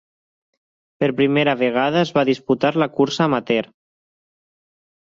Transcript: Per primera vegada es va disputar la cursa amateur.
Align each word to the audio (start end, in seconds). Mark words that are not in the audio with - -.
Per 1.03 1.09
primera 1.19 1.53
vegada 1.61 2.01
es 2.07 2.13
va 2.17 2.27
disputar 2.33 2.73
la 2.85 2.91
cursa 2.99 3.31
amateur. 3.31 3.71